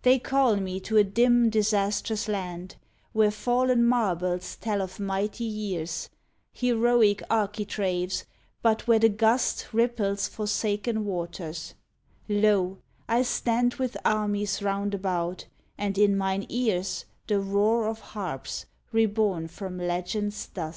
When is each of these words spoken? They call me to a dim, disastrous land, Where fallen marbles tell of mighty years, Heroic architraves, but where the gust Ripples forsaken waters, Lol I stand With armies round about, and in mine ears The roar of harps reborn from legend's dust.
They 0.00 0.18
call 0.18 0.56
me 0.56 0.80
to 0.80 0.96
a 0.96 1.04
dim, 1.04 1.50
disastrous 1.50 2.26
land, 2.26 2.76
Where 3.12 3.30
fallen 3.30 3.84
marbles 3.84 4.56
tell 4.56 4.80
of 4.80 4.98
mighty 4.98 5.44
years, 5.44 6.08
Heroic 6.54 7.22
architraves, 7.28 8.24
but 8.62 8.86
where 8.88 8.98
the 8.98 9.10
gust 9.10 9.66
Ripples 9.74 10.26
forsaken 10.26 11.04
waters, 11.04 11.74
Lol 12.30 12.78
I 13.10 13.20
stand 13.22 13.74
With 13.74 13.98
armies 14.06 14.62
round 14.62 14.94
about, 14.94 15.44
and 15.76 15.98
in 15.98 16.16
mine 16.16 16.46
ears 16.48 17.04
The 17.26 17.38
roar 17.38 17.88
of 17.88 18.00
harps 18.00 18.64
reborn 18.90 19.48
from 19.48 19.76
legend's 19.76 20.46
dust. 20.46 20.76